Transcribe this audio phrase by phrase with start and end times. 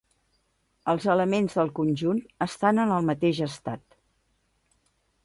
[0.93, 3.87] Els elements del conjunt estan en el mateix estat.